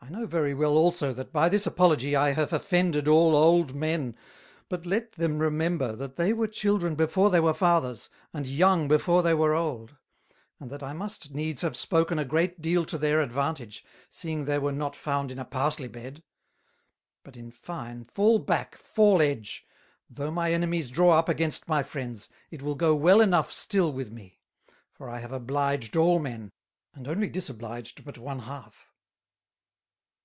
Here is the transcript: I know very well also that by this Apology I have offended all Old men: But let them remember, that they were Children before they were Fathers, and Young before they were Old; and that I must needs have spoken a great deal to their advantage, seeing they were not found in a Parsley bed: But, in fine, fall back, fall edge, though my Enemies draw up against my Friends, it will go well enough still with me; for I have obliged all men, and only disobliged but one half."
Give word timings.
I 0.00 0.10
know 0.10 0.26
very 0.26 0.54
well 0.54 0.78
also 0.78 1.12
that 1.12 1.32
by 1.34 1.48
this 1.50 1.66
Apology 1.66 2.14
I 2.16 2.30
have 2.30 2.50
offended 2.52 3.08
all 3.08 3.34
Old 3.36 3.74
men: 3.74 4.16
But 4.70 4.86
let 4.86 5.12
them 5.12 5.38
remember, 5.38 5.94
that 5.96 6.14
they 6.16 6.32
were 6.32 6.46
Children 6.46 6.94
before 6.94 7.28
they 7.30 7.40
were 7.40 7.52
Fathers, 7.52 8.08
and 8.32 8.46
Young 8.48 8.86
before 8.88 9.22
they 9.24 9.34
were 9.34 9.54
Old; 9.56 9.96
and 10.60 10.70
that 10.70 10.82
I 10.84 10.92
must 10.94 11.34
needs 11.34 11.60
have 11.62 11.76
spoken 11.76 12.18
a 12.18 12.24
great 12.24 12.62
deal 12.62 12.86
to 12.86 12.96
their 12.96 13.20
advantage, 13.20 13.84
seeing 14.08 14.44
they 14.46 14.58
were 14.60 14.72
not 14.72 14.94
found 14.96 15.30
in 15.32 15.38
a 15.38 15.44
Parsley 15.44 15.88
bed: 15.88 16.22
But, 17.24 17.36
in 17.36 17.50
fine, 17.50 18.04
fall 18.06 18.38
back, 18.38 18.76
fall 18.76 19.20
edge, 19.20 19.66
though 20.08 20.30
my 20.30 20.52
Enemies 20.54 20.88
draw 20.88 21.18
up 21.18 21.28
against 21.28 21.68
my 21.68 21.82
Friends, 21.82 22.28
it 22.52 22.62
will 22.62 22.76
go 22.76 22.94
well 22.94 23.20
enough 23.20 23.50
still 23.52 23.92
with 23.92 24.10
me; 24.12 24.38
for 24.92 25.10
I 25.10 25.18
have 25.18 25.32
obliged 25.32 25.96
all 25.98 26.18
men, 26.20 26.50
and 26.94 27.06
only 27.08 27.28
disobliged 27.28 28.04
but 28.06 28.16
one 28.16 28.38
half." 28.38 28.86